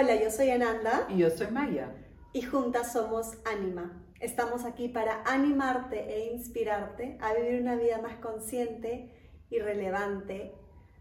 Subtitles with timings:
[0.00, 1.08] Hola, yo soy Ananda.
[1.08, 1.92] Y yo soy Maya.
[2.32, 4.00] Y juntas somos Anima.
[4.20, 9.10] Estamos aquí para animarte e inspirarte a vivir una vida más consciente
[9.50, 10.54] y relevante.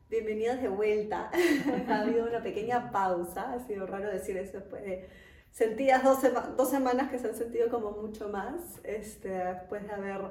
[0.09, 1.29] Bienvenidos de vuelta.
[1.89, 3.53] ha habido una pequeña pausa.
[3.53, 5.07] Ha sido raro decir eso después de
[5.51, 6.17] sentidas dos,
[6.57, 8.81] dos semanas que se han sentido como mucho más.
[8.83, 10.21] Este, después de haber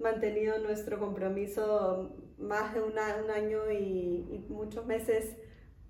[0.00, 5.36] mantenido nuestro compromiso más de un año y, y muchos meses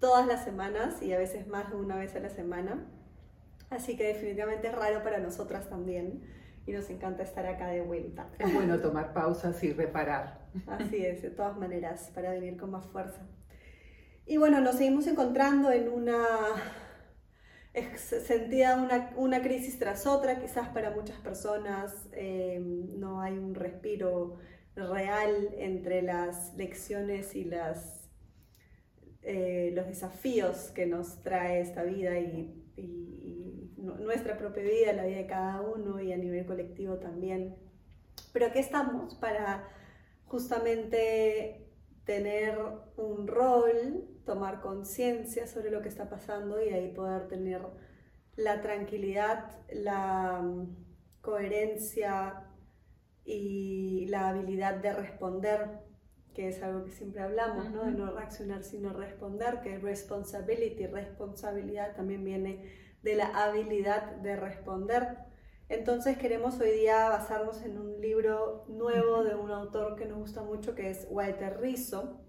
[0.04, 2.84] todas las semanas y a veces más de una vez a la semana.
[3.70, 6.22] Así que definitivamente es raro para nosotras también
[6.66, 8.28] y nos encanta estar acá de vuelta.
[8.38, 10.40] Es bueno tomar pausas y reparar.
[10.66, 13.22] Así es, de todas maneras, para venir con más fuerza.
[14.26, 16.22] Y bueno, nos seguimos encontrando en una
[17.96, 24.36] sentida una, una, crisis tras otra, quizás para muchas personas eh, no hay un respiro
[24.76, 28.03] real entre las lecciones y las
[29.26, 32.60] eh, los desafíos que nos trae esta vida y,
[33.78, 37.54] nuestra propia vida, la vida de cada uno y a nivel colectivo también.
[38.32, 39.68] Pero aquí estamos para
[40.26, 41.70] justamente
[42.04, 42.58] tener
[42.96, 47.62] un rol, tomar conciencia sobre lo que está pasando y ahí poder tener
[48.36, 52.44] la tranquilidad, la mm, coherencia
[53.24, 55.80] y la habilidad de responder
[56.34, 57.84] que es algo que siempre hablamos, ¿no?
[57.84, 62.64] De no reaccionar sino responder, que responsibility, responsabilidad también viene
[63.02, 65.18] de la habilidad de responder.
[65.68, 70.42] Entonces queremos hoy día basarnos en un libro nuevo de un autor que nos gusta
[70.42, 72.20] mucho, que es Walter Rizzo,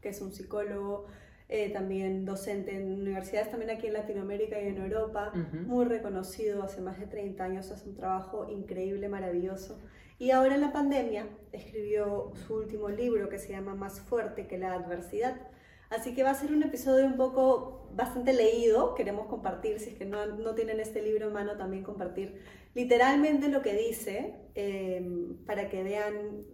[0.00, 1.06] que es un psicólogo,
[1.48, 5.32] eh, también docente en universidades, también aquí en Latinoamérica y en Europa,
[5.66, 9.78] muy reconocido, hace más de 30 años, hace un trabajo increíble, maravilloso.
[10.18, 14.58] Y ahora en la pandemia escribió su último libro que se llama Más fuerte que
[14.58, 15.36] la adversidad.
[15.90, 18.94] Así que va a ser un episodio un poco bastante leído.
[18.94, 22.40] Queremos compartir, si es que no, no tienen este libro en mano, también compartir
[22.74, 26.44] literalmente lo que dice em, para que vean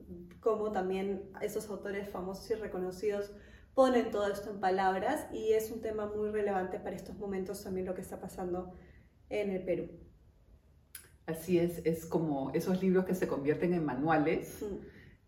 [0.41, 3.32] cómo también esos autores famosos y reconocidos
[3.74, 7.86] ponen todo esto en palabras y es un tema muy relevante para estos momentos también
[7.86, 8.72] lo que está pasando
[9.28, 10.03] en el Perú.
[11.26, 14.62] Así es, es como esos libros que se convierten en manuales,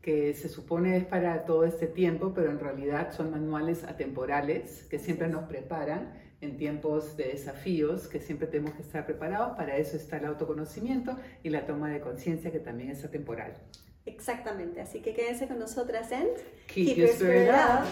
[0.02, 4.98] que se supone es para todo este tiempo, pero en realidad son manuales atemporales que
[4.98, 6.12] siempre nos preparan
[6.42, 9.56] en tiempos de desafíos, que siempre tenemos que estar preparados.
[9.56, 13.54] Para eso está el autoconocimiento y la toma de conciencia, que también es atemporal.
[14.04, 16.28] Exactamente, así que quédense con nosotras en
[16.68, 17.86] Keep, Your Spirit Up.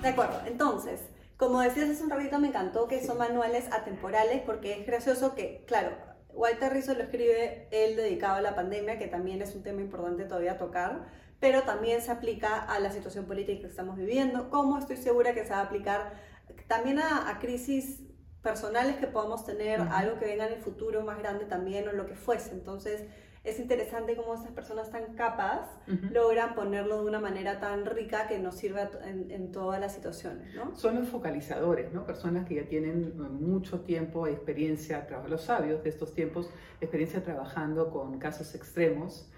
[0.00, 1.00] De acuerdo, entonces,
[1.40, 5.64] como decías hace un ratito, me encantó que son manuales atemporales porque es gracioso que,
[5.66, 5.96] claro,
[6.34, 10.24] Walter Rizzo lo escribe él dedicado a la pandemia, que también es un tema importante
[10.24, 11.06] todavía tocar,
[11.40, 15.44] pero también se aplica a la situación política que estamos viviendo, como estoy segura que
[15.44, 16.12] se va a aplicar
[16.68, 18.02] también a, crisis
[18.42, 22.04] personales que podamos tener, algo que venga en el futuro más grande también o lo
[22.04, 22.52] que fuese.
[22.52, 23.04] Entonces,
[23.42, 25.66] es interesante cómo estas personas tan capas
[26.12, 30.76] logran ponerlo de una manera tan rica que nos sirva en, todas las situaciones, ¿no?
[30.76, 32.04] Son los focalizadores, ¿no?
[32.04, 38.18] Personas que ya tienen mucho tiempo, experiencia, los sabios de estos tiempos, experiencia trabajando con
[38.18, 39.30] casos extremos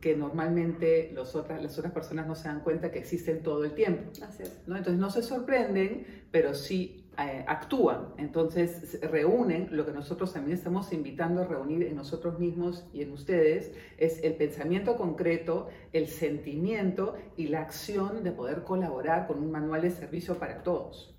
[0.00, 3.74] que normalmente los otras, las otras personas no se dan cuenta que existen todo el
[3.74, 4.10] tiempo.
[4.26, 4.62] Así es.
[4.66, 4.76] ¿no?
[4.76, 10.92] Entonces no se sorprenden, pero sí eh, actúan, entonces reúnen lo que nosotros también estamos
[10.92, 17.16] invitando a reunir en nosotros mismos y en ustedes, es el pensamiento concreto, el sentimiento
[17.36, 21.14] y la acción de poder colaborar con un manual de servicio para todos.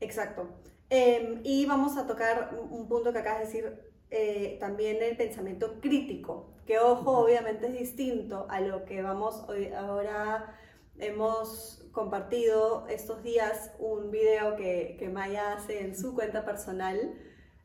[0.00, 0.48] Exacto.
[0.88, 5.80] Em, y vamos a tocar un punto que acabas de decir, eh, también el pensamiento
[5.80, 10.56] crítico, que ojo, obviamente es distinto a lo que vamos hoy, ahora
[10.98, 17.14] hemos compartido estos días un video que, que, Maya hace en su cuenta personal,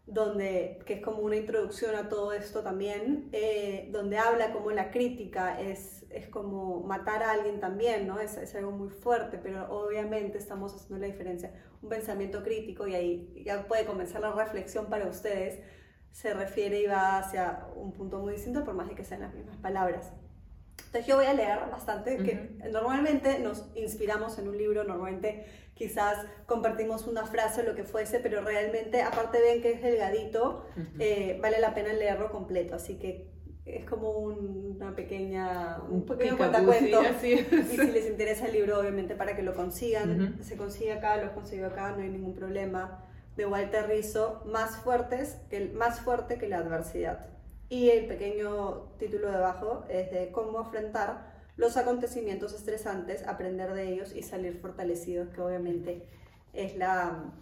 [0.07, 4.91] donde, que es como una introducción a todo esto también, eh, donde habla como la
[4.91, 8.19] crítica es, es como matar a alguien también, ¿no?
[8.19, 11.51] Es, es, algo muy fuerte, pero obviamente estamos haciendo la diferencia.
[11.81, 15.59] Un pensamiento crítico, y ahí ya puede comenzar la reflexión para ustedes,
[16.11, 19.33] se refiere y va hacia un punto muy distinto, por más de que sean las
[19.33, 20.13] mismas palabras.
[20.77, 26.25] Entonces yo voy a leer bastante, que normalmente nos inspiramos en un libro, normalmente quizás
[26.45, 30.65] compartimos una frase o lo que fuese, pero realmente aparte ven que es delgadito,
[30.99, 33.27] eh, vale la pena leerlo completo, así que
[33.65, 37.01] es como una pequeña, un pequeño cuentacuento.
[37.23, 41.33] y si les interesa el libro, obviamente para que lo consigan, se consigue acá, lo
[41.33, 43.03] consigo acá, no hay ningún problema.
[43.35, 47.34] De Walter Rizzo, más fuertes que más fuerte que la adversidad.
[47.75, 54.15] Y el pequeño título debajo es de cómo afrontar los acontecimientos estresantes, aprender de ellos
[54.15, 56.07] y salir fortalecidos, que obviamente
[56.53, 57.33] es la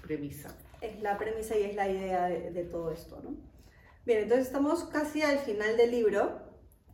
[0.00, 0.48] premisa.
[0.80, 3.36] Es la premisa y es la idea de, todo esto, ¿no?
[4.06, 6.40] Bien, entonces estamos casi al final del libro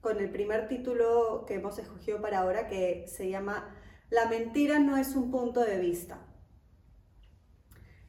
[0.01, 3.77] con el primer título que hemos escogido para ahora que se llama
[4.11, 6.19] La mentira no es un punto de vista.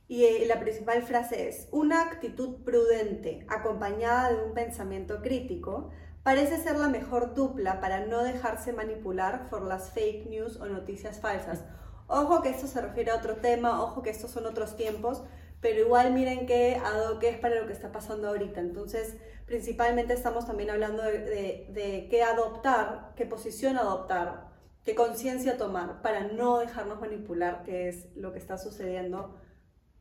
[0.09, 5.91] Y eh, la principal frase es, una actitud prudente acompañada de un pensamiento crítico
[6.23, 11.19] parece ser la mejor dupla para no dejarse manipular por las fake news o noticias
[11.19, 11.63] falsas.
[12.07, 15.21] Ojo que esto se refiere a otro tema, ojo que estos son otros tiempos,
[15.61, 16.81] pero igual miren que
[17.21, 18.61] es para lo que está pasando ahorita.
[18.61, 19.15] Entonces,
[19.45, 24.47] principalmente estamos también hablando de, de qué adoptar, qué posición adoptar,
[24.83, 29.35] qué conciencia tomar para no dejarnos manipular, que es lo que está sucediendo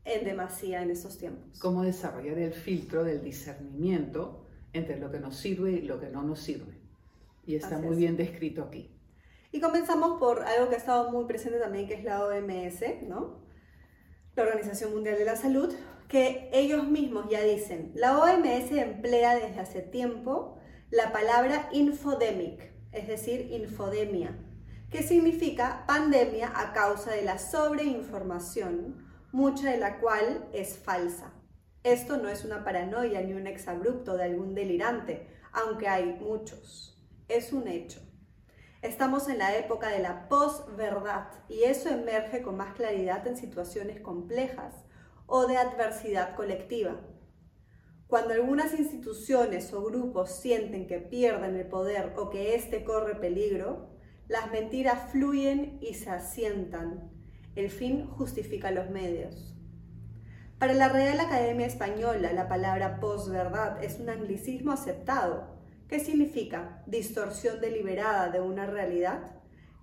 [0.09, 1.59] en demasía en estos tiempos.
[1.61, 6.23] Cómo desarrollar el filtro del discernimiento entre lo que nos sirve y lo que no
[6.23, 6.81] nos sirve.
[7.47, 8.91] Y está muy bien descrito aquí.
[9.53, 13.41] Y comenzamos por algo que ha estado muy presente también, que es la OMS, ¿no?
[14.37, 15.75] La Organización Mundial de la Salud,
[16.09, 20.59] que ellos mismos ya dicen, la OMS emplea desde hace tiempo
[20.91, 24.39] la palabra infodemic, es decir, infodemia,
[24.91, 31.33] que significa pandemia a causa de la sobreinformación mucha de la cual es falsa.
[31.85, 37.03] Esto no es una paranoia ni un exabrupto de algún delirante, aunque hay muchos.
[37.29, 38.01] Es un hecho.
[38.83, 44.01] Estamos en la época de la posverdad y eso emerge con más claridad en situaciones
[44.01, 44.75] complejas
[45.27, 47.01] o de adversidad colectiva.
[48.07, 53.91] Cuando algunas instituciones o grupos sienten que pierden el poder o que éste corre peligro,
[54.29, 57.18] las mentiras fluyen y se asientan,
[57.59, 59.53] el fin justifica los medios.
[60.61, 65.59] Para la Real Academia Española, la palabra posverdad es un anglicismo aceptado,
[65.89, 69.35] que significa distorsión deliberada de una realidad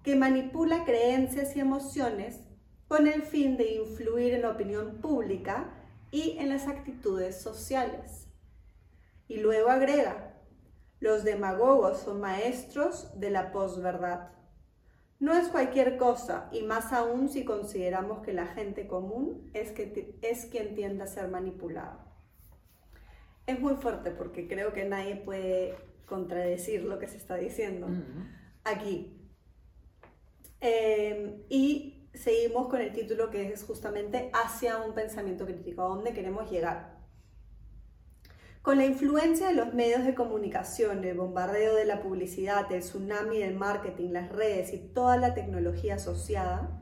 [0.03, 2.39] que manipula creencias y emociones
[2.87, 5.73] con el fin de influir en la opinión pública
[6.11, 8.29] y en las actitudes sociales.
[9.27, 10.33] Y luego agrega,
[11.01, 14.29] los demagogos son maestros de la posverdad.
[15.19, 20.17] No es cualquier cosa, y más aún si consideramos que la gente común es, que
[20.21, 22.05] es quien tiende a ser manipulada.
[23.47, 25.75] Es muy fuerte porque creo que nadie puede
[26.05, 27.87] contradecir lo que se está diciendo
[28.63, 29.15] aquí.
[30.59, 36.13] Em, y seguimos con el título que es justamente hacia un pensamiento crítico, a dónde
[36.13, 36.94] queremos llegar.
[38.65, 43.37] Con la influencia de los medios de comunicación, el bombardeo de la publicidad, el tsunami
[43.37, 46.81] del marketing, las redes y toda la tecnología asociada,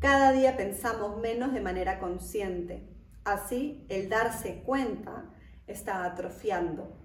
[0.00, 2.88] cada día pensamos menos de manera consciente.
[3.24, 5.26] Así, el darse cuenta
[5.66, 6.96] está atrofiando.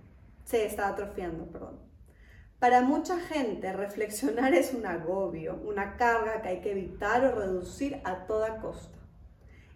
[0.46, 1.82] Se está atrofiando, perdón.
[2.60, 8.00] Para mucha gente, reflexionar es un agobio, una carga que hay que evitar o reducir
[8.06, 9.03] a toda costa.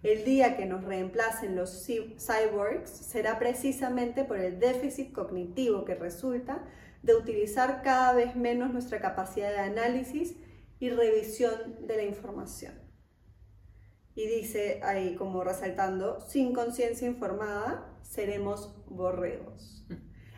[0.03, 6.63] El día que nos reemplacen los cyborgs será precisamente por el déficit cognitivo que resulta
[7.01, 10.35] de utilizar cada vez menos nuestra capacidad de análisis
[10.79, 12.73] y revisión de la información.
[14.13, 19.85] Y dice ahí como resaltando, sin conciencia informada seremos borregos.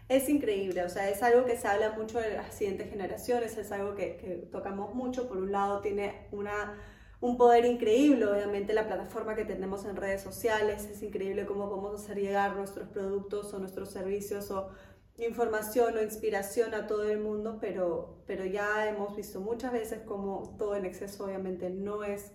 [0.10, 3.72] Es increíble, o sea, es algo que se habla mucho de las siguientes generaciones, es
[3.72, 5.28] algo que, que tocamos mucho.
[5.28, 6.75] Por un lado tiene una
[7.22, 12.02] un poder increíble, obviamente la plataforma que tenemos en redes sociales, es increíble cómo podemos
[12.02, 14.70] hacer llegar nuestros productos o nuestros servicios o
[15.18, 20.56] información o inspiración a todo el mundo, pero, pero ya hemos visto muchas veces cómo
[20.58, 22.32] todo en exceso obviamente no es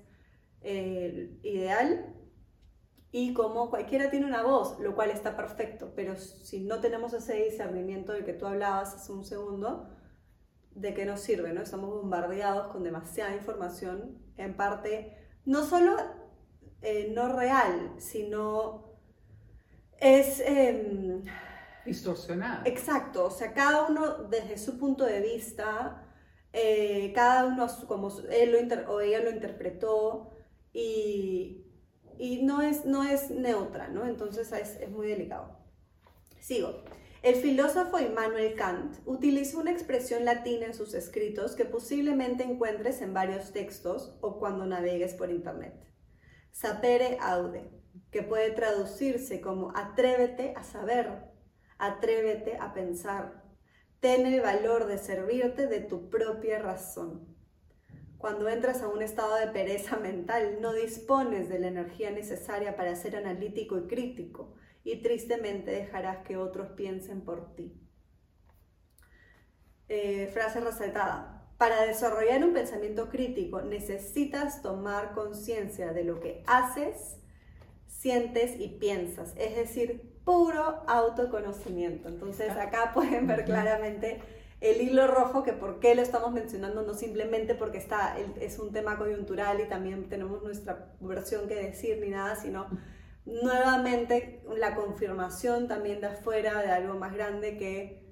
[0.60, 2.14] eh, ideal
[3.10, 7.44] y como cualquiera tiene una voz, lo cual está perfecto, pero si no tenemos ese
[7.44, 9.88] discernimiento del que tú hablabas hace un segundo,
[10.72, 11.52] ¿de qué nos sirve?
[11.52, 11.62] ¿no?
[11.62, 15.96] Estamos bombardeados con demasiada información, en parte no solo
[16.82, 18.98] eh, no real, sino
[19.98, 20.40] es...
[20.40, 21.22] Eh,
[21.84, 22.62] Distorsionada.
[22.64, 26.06] Exacto, o sea, cada uno desde su punto de vista,
[26.52, 30.30] eh, cada uno como él lo o ella lo interpretó
[30.72, 31.66] y,
[32.18, 34.06] y, no, es, no es neutra, ¿no?
[34.06, 35.58] Entonces es, es muy delicado.
[36.40, 36.84] Sigo.
[37.24, 43.14] El filósofo Immanuel Kant utilizó una expresión latina en sus escritos que posiblemente encuentres en
[43.14, 45.72] varios textos o cuando navegues por internet.
[46.52, 47.70] Sapere aude,
[48.10, 51.32] que puede traducirse como atrévete a saber,
[51.78, 53.42] atrévete a pensar,
[54.00, 57.34] ten el valor de servirte de tu propia razón.
[58.18, 62.94] Cuando entras a un estado de pereza mental, no dispones de la energía necesaria para
[62.96, 67.72] ser analítico y crítico y tristemente dejarás que otros piensen por ti.
[69.88, 71.30] Eh, frase resaltada.
[71.58, 77.16] para desarrollar un pensamiento crítico necesitas tomar conciencia de lo que haces,
[77.86, 82.08] sientes y piensas, es decir, puro autoconocimiento.
[82.08, 84.20] Entonces acá pueden ver claramente
[84.60, 88.72] el hilo rojo que por qué lo estamos mencionando, no simplemente porque está, es un
[88.72, 92.66] tema coyuntural y también tenemos nuestra versión que decir ni nada, sino
[93.26, 98.04] nuevamente la confirmación también de afuera de algo más grande que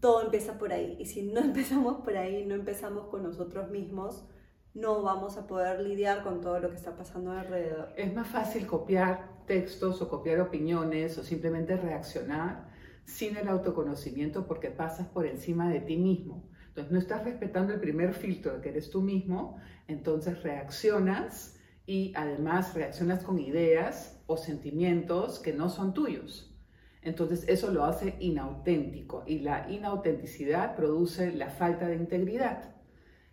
[0.00, 0.96] todo empieza por ahí.
[0.98, 4.26] Y si no empezamos por ahí, no empezamos con nosotros mismos,
[4.72, 7.92] no vamos a poder lidiar con todo lo que está pasando alrededor.
[7.96, 12.70] Es más fácil copiar textos o copiar opiniones o simplemente reaccionar
[13.04, 16.48] sin el autoconocimiento porque pasas por encima de ti mismo.
[16.68, 22.74] Entonces no estás respetando el primer filtro que eres tú mismo, entonces reaccionas y además
[22.74, 26.50] reaccionas con ideas o sentimientos que no son tuyos.
[27.02, 32.74] Entonces eso lo hace inauténtico y la inautenticidad produce la falta de integridad.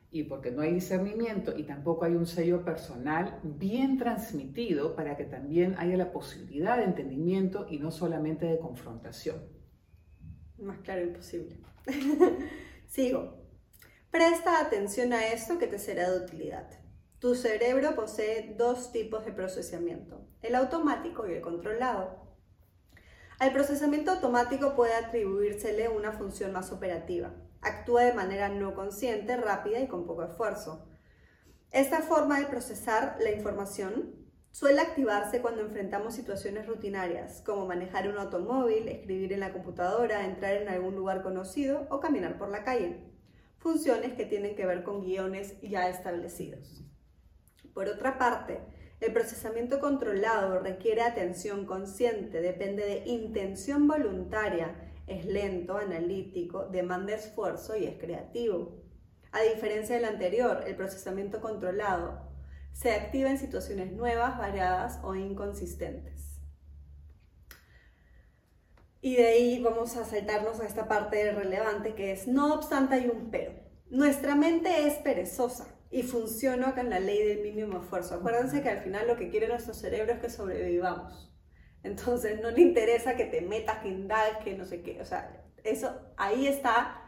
[0.10, 5.26] Y porque no hay discernimiento y tampoco hay un sello personal bien transmitido para que
[5.26, 9.38] también haya la posibilidad de entendimiento y no solamente de confrontación.
[10.58, 11.58] Más claro imposible.
[12.88, 13.46] Sigo.
[14.10, 16.87] Presta atención a esto que te será de utilidad.
[17.20, 22.28] Tu cerebro posee dos tipos de procesamiento, el automático y el controlado.
[23.40, 27.34] Al procesamiento automático puede atribuírsele una función más operativa.
[27.62, 30.88] Actúa de manera no consciente, rápida y con poco esfuerzo.
[31.72, 34.14] Esta forma de procesar la información
[34.52, 40.54] suele activarse cuando enfrentamos situaciones rutinarias, como manejar un automóvil, escribir en la computadora, entrar
[40.54, 43.12] en algún lugar conocido o caminar por la calle.
[43.58, 46.84] Funciones que tienen que ver con guiones ya establecidos.
[47.78, 48.60] Por otra parte,
[49.00, 54.74] el procesamiento controlado requiere atención consciente, depende de intención voluntaria,
[55.06, 58.82] es lento, analítico, demanda esfuerzo y es creativo.
[59.32, 62.20] A diferencia del anterior, el procesamiento controlado
[62.74, 66.40] se activa en situaciones nuevas, variadas o inconsistentes.
[69.02, 73.08] Y de ahí vamos a saltarnos a esta parte relevante que es, no obstante hay
[73.08, 73.54] un pero.
[73.92, 78.16] Nuestra mente es perezosa y funciona con la ley del mínimo esfuerzo.
[78.16, 81.32] Acuérdense que al final lo que quiere nuestro cerebro es que sobrevivamos.
[81.84, 85.00] Entonces no le interesa que te metas, que indales, que no sé qué.
[85.02, 87.02] O sea, eso, ahí está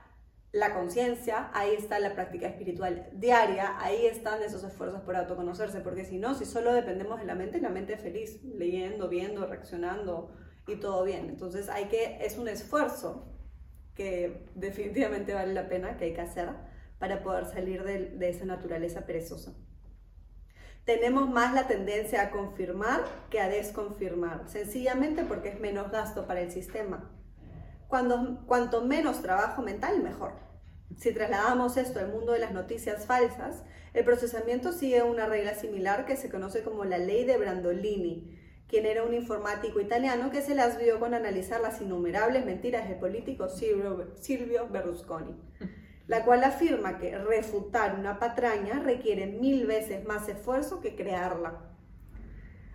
[0.52, 6.06] la conciencia, ahí está la práctica espiritual diaria, ahí están esos esfuerzos por autoconocerse, porque
[6.06, 10.34] si no, si solo dependemos de la mente, la mente es feliz, leyendo, viendo, reaccionando
[10.68, 11.30] y todo bien.
[11.30, 13.28] Entonces hay que, es un esfuerzo
[13.94, 16.50] que definitivamente vale la pena, que hay que hacer
[17.00, 19.54] para poder salir de, esa naturaleza perezosa.
[20.86, 26.42] Tenemos más la tendencia a confirmar que a desconfirmar, sencillamente porque es menos gasto para
[26.42, 27.12] el sistema.
[27.88, 30.34] Cuanto menos trabajo mental, mejor.
[30.98, 33.64] Si trasladamos esto al mundo de las noticias falsas,
[33.94, 38.38] el procesamiento sigue una regla similar que se conoce como la ley de Brandolini,
[38.68, 43.00] quien era un informático italiano que se las vio con analizar las innumerables mentiras del
[43.00, 45.36] político Silvio Berlusconi
[46.10, 51.70] la cual afirma que refutar una patraña requiere mil veces más esfuerzo que crearla.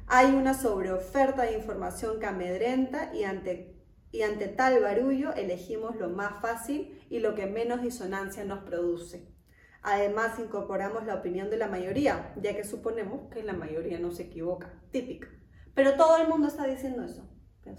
[0.06, 3.76] Hay una sobreoferta de información que amedrenta y ante,
[4.12, 9.34] y ante tal barullo elegimos lo más fácil y lo que menos disonancia nos produce.
[9.82, 14.22] Además, incorporamos la opinión de la mayoría, ya que suponemos que la mayoría no se
[14.22, 15.26] equivoca, típica.
[15.74, 17.28] Pero todo el mundo está diciendo eso.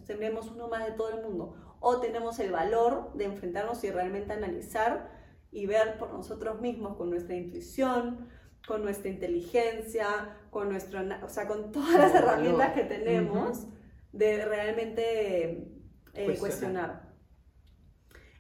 [0.06, 1.78] Tenemos uno más de todo el mundo.
[1.80, 5.15] O tenemos el valor de enfrentarnos y realmente analizar
[5.52, 8.30] y ver por nosotros mismos con nuestra intuición,
[8.68, 13.68] con nuestra inteligencia, con nuestro, o sea, con todas las herramientas que tenemos
[14.12, 15.72] de realmente
[16.14, 17.14] eh, cuestionar.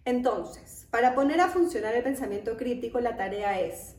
[0.04, 3.98] Entonces, para poner a funcionar el pensamiento crítico, la tarea es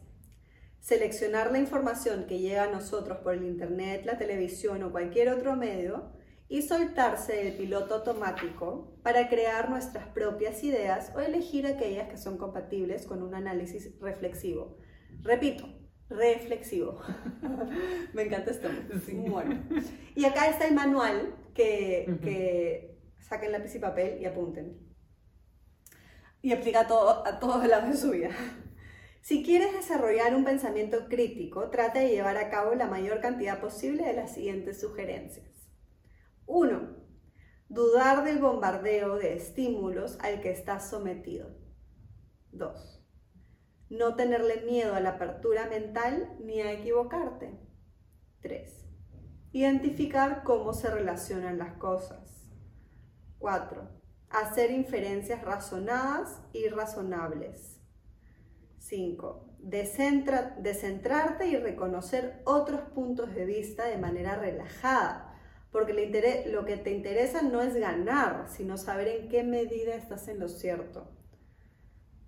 [0.81, 5.57] seleccionar la información que llega a nosotros por el Internet, la televisión o cualquier otro
[5.57, 6.13] medio
[6.49, 12.39] y soltarse del piloto automático para crear nuestras propias ideas o elegir aquellas que son
[12.39, 14.79] compatibles con un análisis reflexivo.
[15.23, 15.67] Repito,
[16.09, 17.01] reflexivo.
[18.13, 18.69] Me encanta esto.
[19.29, 19.61] Bueno.
[20.15, 24.79] Y acá está el manual que, que saquen lápiz y papel y apunten.
[26.43, 28.31] Y aplica todo, a todos lados de su vida.
[29.21, 34.05] Si quieres desarrollar un pensamiento crítico, trata de llevar a cabo la mayor cantidad posible
[34.05, 35.56] de las siguientes sugerencias.
[36.49, 36.97] 1.
[37.69, 41.51] Dudar del bombardeo de estímulos al que estás sometido.
[42.53, 43.05] 2.
[43.91, 47.59] No tenerle miedo a la apertura mental ni a equivocarte.
[48.43, 48.87] 3.
[49.51, 52.49] Identificar cómo se relacionan las cosas.
[53.39, 53.89] 4.
[54.31, 57.81] Hacer inferencias razonadas y razonables.
[58.79, 59.57] 5.
[59.59, 65.36] descentrarte y reconocer otros puntos de vista de manera relajada.
[65.71, 70.41] Porque lo que te interesa no es ganar, sino saber en qué medida estás en
[70.41, 71.09] lo cierto.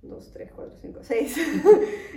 [0.02, 1.36] 2, 3, 4, 5, 6.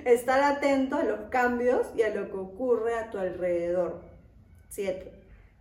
[0.06, 4.02] Estar atento a los cambios y a lo que ocurre a tu alrededor.
[4.70, 5.12] 7.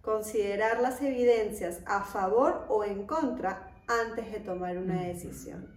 [0.02, 5.74] Considerar las evidencias a favor o en contra antes de tomar una decisión.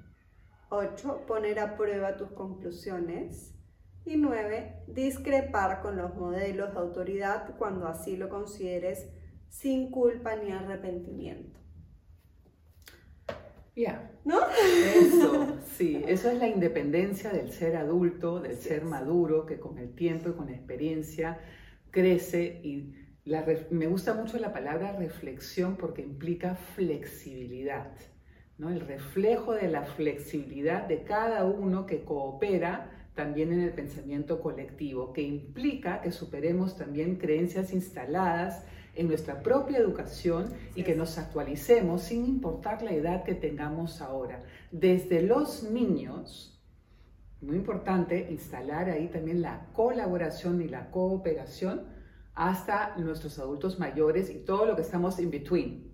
[0.69, 1.25] 8.
[1.27, 3.53] Poner a prueba tus conclusiones.
[4.05, 4.83] Y 9.
[4.87, 9.07] Discrepar con los modelos de autoridad cuando así lo consideres
[9.53, 11.59] sin culpa ni arrepentimiento.
[13.75, 14.11] Ya.
[14.25, 14.39] ¿No?
[14.95, 19.93] Eso, sí, eso es la independencia del ser adulto, del ser maduro, que con el
[19.93, 21.39] tiempo y con la experiencia
[21.91, 22.95] crece y
[23.69, 27.91] me gusta mucho la palabra reflexión porque implica flexibilidad,
[28.57, 28.69] ¿no?
[28.69, 35.13] el reflejo de la flexibilidad de cada uno que coopera también en el pensamiento colectivo,
[35.13, 42.03] que implica que superemos también creencias instaladas en nuestra propia educación y que nos actualicemos
[42.03, 44.43] sin importar la edad que tengamos ahora.
[44.71, 46.61] Desde los niños,
[47.41, 51.81] muy importante instalar ahí también la colaboración y la cooperación
[52.35, 55.91] hasta nuestros adultos mayores y todo lo que estamos in between.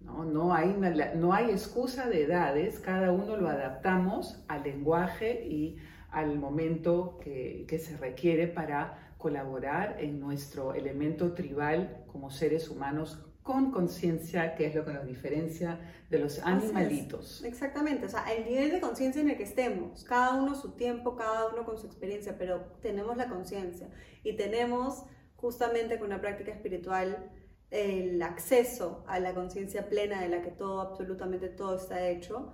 [0.00, 0.24] ¿no?
[0.24, 0.76] No, hay
[1.16, 5.76] no hay excusa de edades, cada uno lo adaptamos al lenguaje y
[6.14, 13.24] al momento que, que se requiere para colaborar en nuestro elemento tribal como seres humanos
[13.44, 15.78] con conciencia, que es lo que nos diferencia
[16.08, 17.44] de los animalitos.
[17.44, 21.14] Exactamente, o sea, el nivel de conciencia en el que estemos, cada uno su tiempo,
[21.14, 23.88] cada uno con su experiencia, pero tenemos la conciencia
[24.22, 25.04] y tenemos
[25.36, 27.30] justamente con una práctica espiritual
[27.70, 32.52] el acceso a la conciencia plena de la que todo, absolutamente todo está hecho.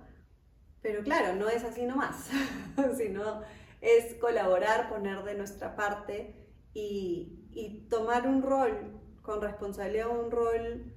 [0.81, 2.29] Pero claro, no es así nomás,
[2.97, 3.41] sino
[3.81, 6.35] es colaborar, poner de nuestra parte
[6.73, 10.93] y, y tomar un rol con responsabilidad, un rol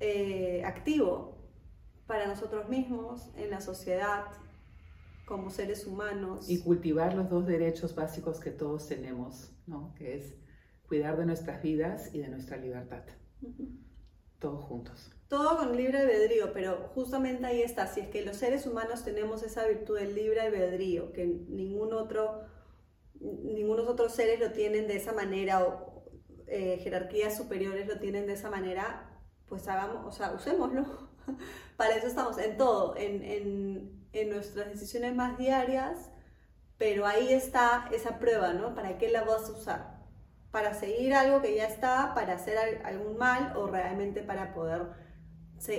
[0.00, 1.38] eh, activo
[2.06, 4.24] para nosotros mismos, en la sociedad,
[5.24, 6.50] como seres humanos.
[6.50, 9.94] Y cultivar los dos derechos básicos que todos tenemos, ¿no?
[9.94, 10.34] que es
[10.86, 13.04] cuidar de nuestras vidas y de nuestra libertad.
[14.42, 15.12] Todos juntos.
[15.28, 17.86] Todo con libre albedrío, pero justamente ahí está.
[17.86, 22.40] Si es que los seres humanos tenemos esa virtud del libre albedrío, que ningún otro,
[23.20, 26.02] ningunos otros seres lo tienen de esa manera, o
[26.48, 30.86] eh, jerarquías superiores lo tienen de esa manera, pues hagamos, o sea, usémoslo.
[31.76, 36.10] Para eso estamos en todo, en, en, en nuestras decisiones más diarias,
[36.78, 38.74] pero ahí está esa prueba, ¿no?
[38.74, 39.91] ¿Para qué la vas a usar?
[40.52, 44.82] Para seguir algo que ya está, para hacer algún mal o realmente para poder...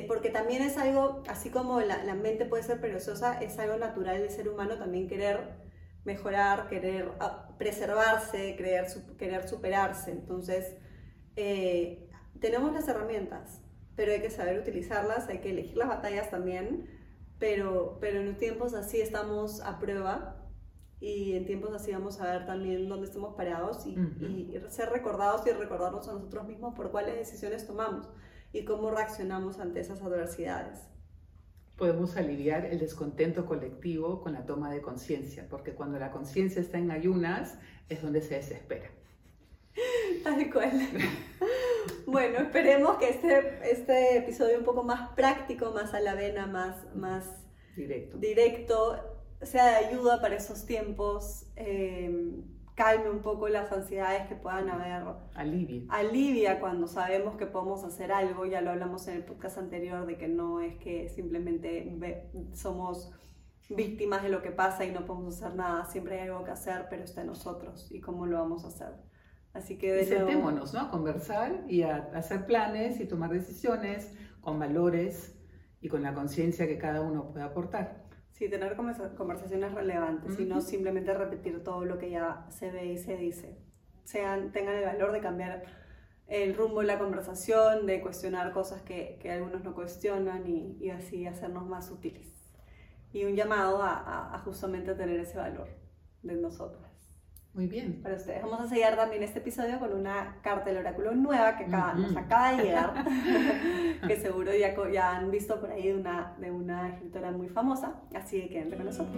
[0.08, 4.32] porque también es algo, así como la, mente puede ser perezosa, es algo natural del
[4.32, 5.62] ser humano también querer
[6.06, 7.12] mejorar, querer
[7.58, 10.12] preservarse, querer, querer superarse.
[10.12, 10.76] Entonces,
[11.36, 12.10] eh,
[12.42, 13.62] tenemos las herramientas,
[13.96, 16.90] pero hay que saber utilizarlas, hay que elegir las batallas también,
[17.38, 20.33] pero, pero en los tiempos así estamos a prueba
[21.04, 23.94] y en tiempos así vamos a ver también dónde estamos parados y,
[24.70, 28.08] ser recordados y recordarnos a nosotros mismos por cuáles decisiones tomamos
[28.54, 30.80] y cómo reaccionamos ante esas adversidades.
[31.76, 36.78] Podemos aliviar el descontento colectivo con la toma de conciencia, porque cuando la conciencia está
[36.78, 37.58] en ayunas
[37.89, 38.89] es donde se desespera.
[40.24, 40.72] Tal cual.
[42.06, 46.96] bueno, esperemos que este, este episodio un poco más práctico, más a la vena, más,
[46.96, 47.26] más
[47.76, 49.12] directo, directo
[49.45, 52.43] sea de ayuda para esos tiempos, em,
[52.75, 55.03] calme un poco las ansiedades que puedan haber.
[55.36, 55.84] Alivia.
[55.89, 60.17] Alivia cuando sabemos que podemos hacer algo, ya lo hablamos en el podcast anterior, de
[60.17, 61.95] que no es que simplemente
[62.53, 63.12] somos
[63.69, 66.88] víctimas de lo que pasa y no podemos hacer nada, siempre hay algo que hacer,
[66.89, 68.93] pero está en nosotros y cómo lo vamos a hacer.
[69.53, 70.82] Así que de sentémonos, ¿no?
[70.82, 75.36] A conversar y a hacer planes y tomar decisiones con valores
[75.79, 78.03] y con la conciencia que cada uno puede aportar.
[78.43, 82.97] Sí, tener conversaciones relevantes y no simplemente repetir todo lo que ya se ve y
[82.97, 83.58] se dice.
[84.03, 85.63] Sean, tengan el valor de cambiar
[86.27, 90.89] el rumbo de la conversación, de cuestionar cosas que, que algunos no cuestionan y, y,
[90.89, 92.27] así hacernos más útiles.
[93.13, 95.69] Y un llamado a, a, justamente tener ese valor
[96.21, 96.83] de nosotros.
[97.54, 98.02] Muy bien.
[98.02, 98.42] Para ustedes.
[98.42, 102.18] Vamos a sellar también este episodio con una carta del oráculo nueva que acaba, nos
[102.18, 103.06] acaba de llegar,
[104.08, 107.94] que seguro ya, ya han visto por ahí de una, de una escritora muy famosa.
[108.16, 109.16] Así que quédense con nosotros.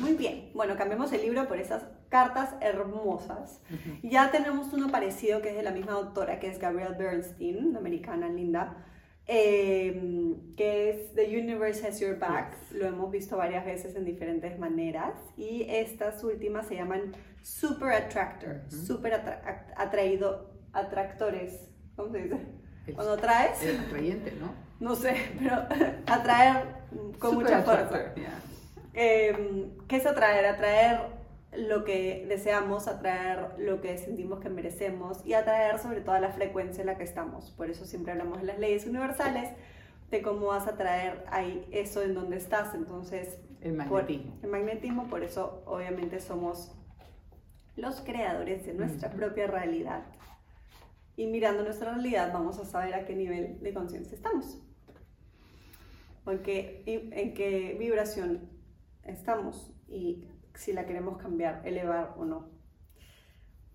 [0.00, 3.60] Muy bien, bueno, cambiemos el libro por esas cartas hermosas.
[4.02, 7.78] Ya tenemos uno parecido que es de la misma autora, que es Gabrielle Bernstein, una
[7.78, 8.87] americana linda
[9.30, 12.56] Em, que es The Universe Has Your Back.
[12.72, 15.12] Lo hemos visto varias veces en diferentes maneras.
[15.36, 19.12] Y estas últimas se llaman Super Attractor, super
[19.76, 21.68] atraído, atractores.
[21.94, 22.38] ¿Cómo se dice?
[22.94, 23.62] Cuando atraes.
[23.62, 24.50] Es atrayente, ¿no?
[24.80, 25.56] No sé, pero
[26.06, 26.64] atraer
[27.18, 28.14] con mucha fuerza.
[28.94, 30.46] Em, ¿Qué es atraer?
[30.46, 31.17] Atraer
[31.56, 36.82] lo que deseamos, atraer lo que sentimos que merecemos y atraer sobre todo la frecuencia
[36.82, 37.50] en la que estamos.
[37.52, 39.50] Por eso siempre hablamos de las leyes universales,
[40.10, 42.74] de cómo vas a atraer ahí eso en donde estás.
[42.74, 44.38] Entonces, el magnetismo.
[44.42, 46.72] el magnetismo, por eso obviamente somos
[47.76, 50.04] los creadores de nuestra propia realidad.
[51.16, 54.60] Y mirando nuestra realidad vamos a saber a qué nivel de conciencia estamos.
[56.24, 58.50] O en qué, en qué vibración
[59.04, 59.72] estamos.
[59.88, 60.28] Y
[60.58, 62.50] si la queremos cambiar, elevar o no.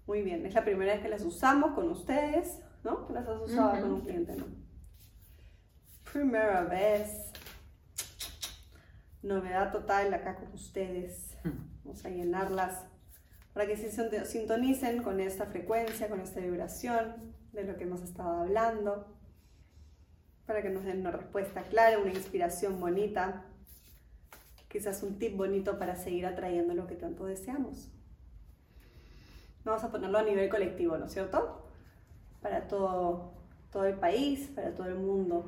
[0.05, 3.07] Muy bien, es la primera vez que las usamos con ustedes, ¿no?
[3.07, 4.45] Que las has usado con un cliente, ¿no?
[6.11, 7.31] Primera vez.
[9.21, 11.37] Novedad total acá con ustedes.
[11.85, 12.83] Vamos a llenarlas
[13.53, 18.41] para que se sintonicen con esta frecuencia, con esta vibración de lo que hemos estado
[18.41, 19.15] hablando,
[20.45, 23.45] para que nos den una respuesta clara, una inspiración bonita
[24.73, 27.91] quizás un tip bonito para seguir atrayendo lo que tanto deseamos.
[29.63, 31.61] Vamos a ponerlo a nivel colectivo, ¿no es cierto?
[32.41, 33.33] Para todo,
[33.71, 35.45] todo el país, para todo el mundo.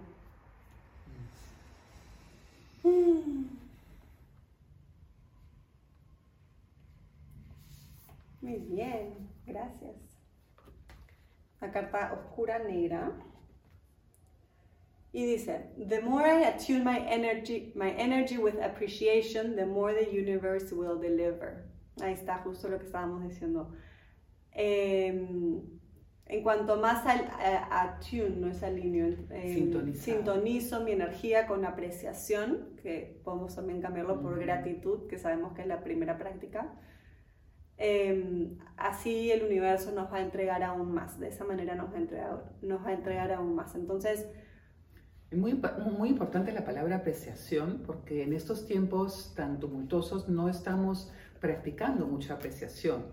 [2.84, 3.46] Mm.
[8.42, 9.96] Muy bien, gracias.
[11.60, 13.12] La carta oscura negra.
[15.16, 20.12] Y dice, the more I attune my energy, my energy with appreciation, the more the
[20.12, 21.70] universe will deliver.
[22.02, 23.72] Ahí está justo lo que estábamos diciendo.
[24.52, 25.62] Em,
[26.26, 27.30] en cuanto más al,
[27.72, 34.38] attune, no es alineo, eh, sintonizo mi energía con apreciación, que podemos también cambiarlo por
[34.38, 36.78] gratitud, que sabemos que es la primera práctica.
[37.78, 41.96] Em, así el universo nos va a entregar aún más, de esa manera nos va
[41.96, 43.76] a entregar, nos va a entregar aún más.
[43.76, 44.28] Entonces,
[45.36, 45.62] es muy,
[45.98, 52.36] muy importante la palabra apreciación porque en estos tiempos tan tumultuosos no estamos practicando mucha
[52.36, 53.06] apreciación,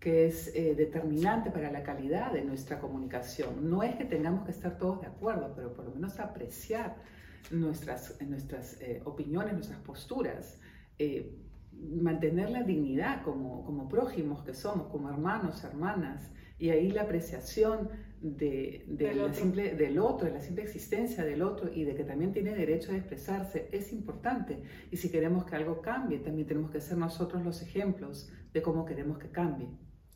[0.00, 3.70] que es eh, determinante para la calidad de nuestra comunicación.
[3.70, 6.96] No es que tengamos que estar todos de acuerdo, pero por lo menos apreciar
[7.52, 10.58] nuestras, nuestras eh, opiniones, nuestras posturas.
[10.98, 11.32] Eh,
[11.80, 17.88] mantener la dignidad como, como prójimos que somos, como hermanos, hermanas, y ahí la apreciación
[18.20, 19.34] de, del, otro.
[19.34, 22.92] Simple, del otro, de la simple existencia del otro y de que también tiene derecho
[22.92, 24.62] a expresarse es importante.
[24.90, 28.84] Y si queremos que algo cambie, también tenemos que ser nosotros los ejemplos de cómo
[28.84, 29.68] queremos que cambie.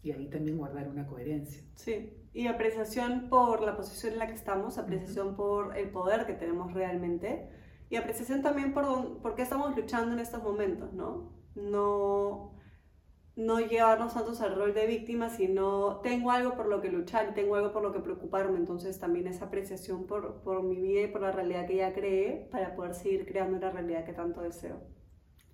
[0.03, 1.63] Y ahí también guardar una coherencia.
[1.77, 6.33] Sí, y apreciación por la posición en la que estamos, apreciación por el poder que
[6.33, 7.49] tenemos realmente
[7.89, 11.42] y apreciación también por, por qué estamos luchando en estos momentos, ¿no?
[11.55, 12.53] No
[13.35, 17.57] no llevarnos tantos al rol de víctima, sino tengo algo por lo que luchar, tengo
[17.57, 21.23] algo por lo que preocuparme, entonces también esa apreciación por, por mi vida y por
[21.23, 24.83] la realidad que ya creé para poder seguir creando la realidad que tanto deseo.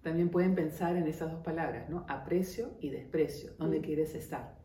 [0.02, 2.04] También pueden pensar en esas dos palabras, ¿no?
[2.08, 3.82] Aprecio y desprecio, ¿dónde mm.
[3.82, 4.58] quieres estar?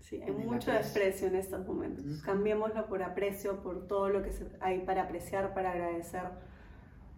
[0.00, 2.04] Sí, hay mucho desprecio en estos momentos.
[2.22, 6.24] Cambiémoslo por aprecio, por todo lo que hay para apreciar, para agradecer,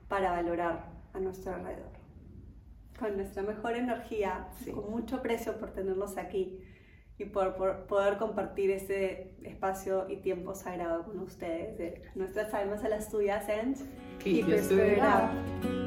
[0.08, 1.95] para valorar a nuestro alrededor
[2.98, 6.60] con nuestra mejor energía, con mucho precio por tenerlos aquí
[7.18, 7.56] y por,
[7.86, 13.48] poder compartir este espacio y tiempo sagrado con ustedes, de nuestras almas a las tuyas
[13.48, 13.74] en
[14.18, 15.85] Keep, Keep Your Spirit Up.